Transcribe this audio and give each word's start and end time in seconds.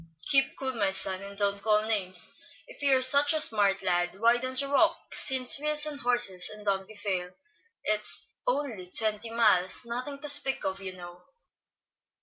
"Keep 0.31 0.57
cool, 0.57 0.73
my 0.73 0.89
son, 0.89 1.21
and 1.21 1.37
don't 1.37 1.61
call 1.61 1.83
names. 1.83 2.33
If 2.65 2.81
you 2.81 2.97
are 2.97 3.03
such 3.03 3.33
a 3.35 3.39
smart 3.39 3.83
lad, 3.83 4.19
why 4.19 4.37
don't 4.37 4.59
you 4.59 4.71
walk, 4.71 5.13
since 5.13 5.59
wheels 5.59 5.85
and 5.85 5.99
horses 5.99 6.49
and 6.49 6.65
donkey 6.65 6.95
fail. 6.95 7.35
It's 7.83 8.27
only 8.47 8.89
twenty 8.89 9.29
miles, 9.29 9.85
nothing 9.85 10.17
to 10.17 10.27
speak 10.27 10.65
of, 10.65 10.81
you 10.81 10.93
know." 10.93 11.21